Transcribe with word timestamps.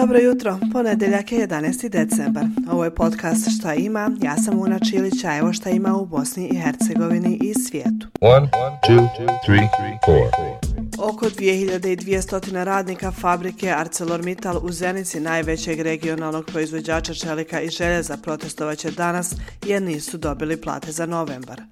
Dobro 0.00 0.18
jutro, 0.18 0.58
ponedeljak 0.72 1.32
je 1.32 1.48
11. 1.48 1.88
decembar. 1.88 2.44
Ovo 2.70 2.84
je 2.84 2.94
podcast 2.94 3.48
Šta 3.58 3.74
ima, 3.74 4.10
ja 4.22 4.36
sam 4.36 4.58
Una 4.60 4.78
Čilić, 4.90 5.24
a 5.24 5.36
evo 5.36 5.52
šta 5.52 5.70
ima 5.70 5.96
u 5.96 6.06
Bosni 6.06 6.48
i 6.48 6.56
Hercegovini 6.56 7.38
i 7.42 7.54
svijetu. 7.54 8.06
One, 8.20 8.48
two, 8.88 9.08
three, 9.46 9.68
four. 10.04 10.58
Oko 10.98 11.26
2200 11.26 12.64
radnika 12.64 13.10
fabrike 13.10 13.70
ArcelorMittal 13.70 14.60
u 14.62 14.72
Zenici, 14.72 15.20
najvećeg 15.20 15.80
regionalnog 15.80 16.46
proizvođača 16.46 17.14
čelika 17.14 17.60
i 17.60 17.68
željeza, 17.68 18.16
protestovaće 18.16 18.90
danas 18.90 19.34
jer 19.66 19.82
nisu 19.82 20.18
dobili 20.18 20.60
plate 20.60 20.92
za 20.92 21.06
novembar. 21.06 21.62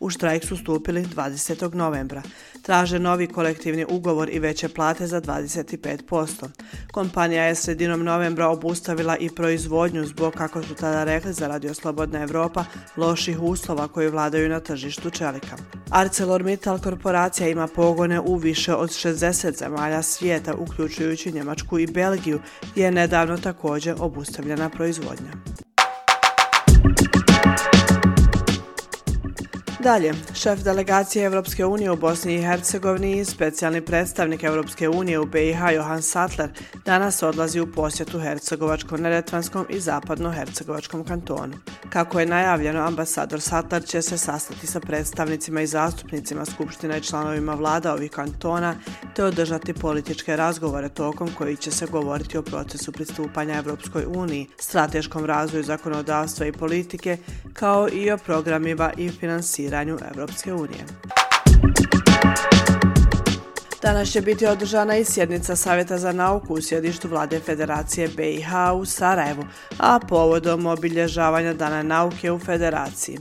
U 0.00 0.10
štrajk 0.10 0.44
su 0.44 0.56
stupili 0.56 1.04
20. 1.04 1.74
novembra. 1.74 2.22
Traže 2.62 2.98
novi 2.98 3.26
kolektivni 3.26 3.86
ugovor 3.88 4.28
i 4.32 4.38
veće 4.38 4.68
plate 4.68 5.06
za 5.06 5.20
25%. 5.20 6.48
Kompanija 6.92 7.44
je 7.44 7.54
sredinom 7.54 8.04
novembra 8.04 8.48
obustavila 8.48 9.16
i 9.16 9.30
proizvodnju 9.30 10.06
zbog, 10.06 10.32
kako 10.32 10.62
su 10.62 10.74
tada 10.74 11.04
rekli 11.04 11.32
za 11.32 11.48
Radio 11.48 11.74
Slobodna 11.74 12.22
Evropa, 12.22 12.64
loših 12.96 13.42
uslova 13.42 13.88
koji 13.88 14.08
vladaju 14.08 14.48
na 14.48 14.60
tržištu 14.60 15.10
čelika. 15.10 15.56
ArcelorMittal 15.90 16.78
korporacija 16.78 17.48
ima 17.48 17.66
pogone 17.66 18.20
u 18.20 18.36
više 18.36 18.74
od 18.74 18.90
60 18.90 19.58
zemalja 19.58 20.02
svijeta, 20.02 20.54
uključujući 20.54 21.32
Njemačku 21.32 21.78
i 21.78 21.86
Belgiju, 21.86 22.40
je 22.74 22.90
nedavno 22.90 23.36
također 23.36 23.96
obustavljena 23.98 24.68
proizvodnja. 24.68 25.49
Dalje, 29.82 30.14
šef 30.34 30.62
delegacije 30.62 31.24
Evropske 31.24 31.64
unije 31.64 31.90
u 31.90 31.96
Bosni 31.96 32.34
i 32.34 32.42
Hercegovini 32.42 33.18
i 33.18 33.24
specijalni 33.24 33.80
predstavnik 33.80 34.44
Evropske 34.44 34.88
unije 34.88 35.18
u 35.18 35.26
BiH 35.26 35.58
Johan 35.74 36.02
Sattler 36.02 36.50
danas 36.84 37.22
odlazi 37.22 37.60
u 37.60 37.72
posjetu 37.72 38.18
Hercegovačko-Neretvanskom 38.18 39.64
i 39.68 39.80
Zapadno-Hercegovačkom 39.80 41.04
kantonu. 41.08 41.54
Kako 41.90 42.20
je 42.20 42.26
najavljeno, 42.26 42.80
ambasador 42.80 43.40
Sattler 43.40 43.84
će 43.84 44.02
se 44.02 44.18
sastati 44.18 44.66
sa 44.66 44.80
predstavnicima 44.80 45.60
i 45.60 45.66
zastupnicima 45.66 46.44
Skupština 46.44 46.96
i 46.96 47.02
članovima 47.02 47.54
vlada 47.54 47.92
ovih 47.92 48.10
kantona 48.10 48.74
te 49.14 49.24
održati 49.24 49.74
političke 49.74 50.36
razgovore 50.36 50.88
tokom 50.88 51.30
koji 51.38 51.56
će 51.56 51.70
se 51.70 51.86
govoriti 51.86 52.38
o 52.38 52.42
procesu 52.42 52.92
pristupanja 52.92 53.58
Evropskoj 53.58 54.04
uniji, 54.06 54.48
strateškom 54.58 55.24
razvoju 55.24 55.64
zakonodavstva 55.64 56.46
i 56.46 56.52
politike, 56.52 57.18
kao 57.52 57.88
i 57.92 58.10
o 58.10 58.18
programima 58.18 58.92
i 58.96 59.10
finansiranju 59.10 59.69
finansiranju 59.70 59.98
Evropske 60.10 60.54
unije. 60.54 60.84
Danas 63.82 64.08
će 64.08 64.20
biti 64.20 64.46
održana 64.46 64.96
i 64.96 65.04
sjednica 65.04 65.56
Savjeta 65.56 65.98
za 65.98 66.12
nauku 66.12 66.54
u 66.54 66.60
sjedištu 66.60 67.08
vlade 67.08 67.40
Federacije 67.40 68.08
BiH 68.08 68.48
u 68.76 68.84
Sarajevu, 68.84 69.44
a 69.78 69.98
povodom 70.08 70.66
obilježavanja 70.66 71.54
Dana 71.54 71.82
nauke 71.82 72.32
u 72.32 72.38
Federaciji. 72.38 73.18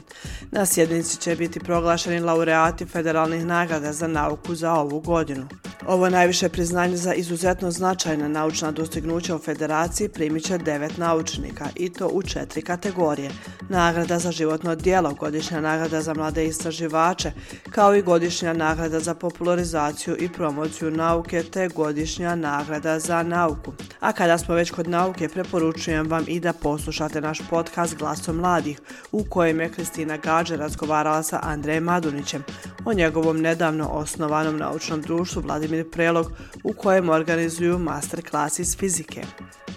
Na 0.52 0.66
sjednici 0.66 1.18
će 1.18 1.36
biti 1.36 1.60
proglašeni 1.60 2.20
laureati 2.20 2.86
federalnih 2.86 3.46
nagrada 3.46 3.94
za 3.94 4.08
nauku 4.08 4.56
za 4.56 4.74
ovu 4.74 5.00
godinu. 5.00 5.48
Ovo 5.90 6.06
je 6.06 6.12
najviše 6.12 6.50
priznanje 6.50 6.98
za 6.98 7.14
izuzetno 7.14 7.72
značajna 7.72 8.28
naučna 8.28 8.72
dostignuća 8.72 9.36
u 9.36 9.40
Federaciji 9.40 10.10
primit 10.10 10.44
će 10.44 10.58
devet 10.58 10.98
naučnika 10.98 11.66
i 11.76 11.90
to 11.94 12.08
u 12.08 12.24
četiri 12.24 12.62
kategorije. 12.62 13.32
Nagrada 13.70 14.20
za 14.20 14.32
životno 14.32 14.76
dijelo, 14.76 15.14
godišnja 15.14 15.62
nagrada 15.62 16.02
za 16.02 16.14
mlade 16.14 16.46
istraživače, 16.46 17.32
kao 17.70 17.96
i 17.96 18.02
godišnja 18.02 18.54
nagrada 18.54 19.00
za 19.00 19.14
popularizaciju 19.14 20.16
i 20.20 20.30
promociju 20.30 20.92
nauke 20.92 21.44
te 21.44 21.68
godišnja 21.68 22.36
nagrada 22.36 23.00
za 23.00 23.24
nauku. 23.24 23.74
A 24.00 24.12
kada 24.12 24.38
smo 24.38 24.56
već 24.56 24.72
kod 24.72 24.88
nauke, 24.88 25.30
preporučujem 25.30 26.08
vam 26.08 26.26
i 26.28 26.40
da 26.40 26.54
poslušate 26.54 27.22
naš 27.22 27.40
podcast 27.50 27.98
Glasom 27.98 28.36
mladih, 28.36 28.80
u 29.12 29.24
kojem 29.24 29.60
je 29.60 29.72
Kristina 29.72 30.18
Gađe 30.18 30.58
razgovarala 30.58 31.24
sa 31.24 31.40
Andrejem 31.44 31.84
Madunićem 31.84 32.44
o 32.86 32.94
njegovom 32.94 33.42
nedavno 33.42 33.88
osnovanom 33.88 34.58
naučnom 34.58 35.02
društvu 35.02 35.42
Vladimir 35.42 35.92
Prelog 35.92 36.32
u 36.64 36.74
kojem 36.74 37.10
organizuju 37.10 37.80
masterclass 37.80 38.60
iz 38.60 38.78
fizike. 38.78 39.22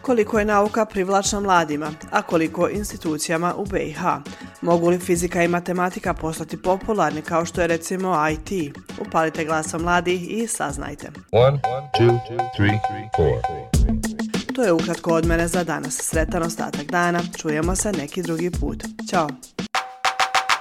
Koliko 0.02 0.38
je 0.38 0.44
nauka 0.44 0.84
privlačna 0.84 1.40
mladima, 1.40 1.90
a 2.10 2.22
koliko 2.22 2.68
institucijama 2.68 3.54
u 3.54 3.64
BiH? 3.64 4.00
Mogu 4.62 4.88
li 4.88 4.98
fizika 4.98 5.42
i 5.42 5.48
matematika 5.48 6.14
postati 6.14 6.62
popularni 6.62 7.22
kao 7.22 7.44
što 7.44 7.60
je 7.60 7.66
recimo 7.66 8.16
IT? 8.28 8.76
Upalite 9.00 9.44
glasom 9.44 9.82
mladih 9.82 10.30
i 10.30 10.46
saznajte. 10.46 11.10
One, 11.32 11.60
two, 11.98 12.18
three, 12.56 12.78
four. 13.16 13.62
To 14.54 14.62
je 14.62 14.72
ukratko 14.72 15.14
od 15.14 15.26
mene 15.26 15.48
za 15.48 15.64
danas. 15.64 15.96
Sretan 15.96 16.42
ostatak 16.42 16.86
dana. 16.86 17.20
Čujemo 17.36 17.76
se 17.76 17.92
neki 17.92 18.22
drugi 18.22 18.50
put. 18.50 18.84
Ćao! 19.10 19.28